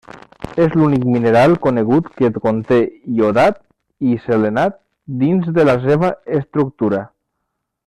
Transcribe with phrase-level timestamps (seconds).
[0.63, 2.79] És l'únic mineral conegut que conté
[3.19, 3.61] iodat
[4.13, 4.75] i selenat
[5.25, 7.05] dins de la seva estructura.